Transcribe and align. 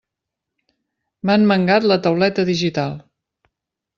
M'han 1.29 1.45
mangat 1.51 1.85
la 1.91 1.99
tauleta 2.07 2.47
digital! 2.51 2.99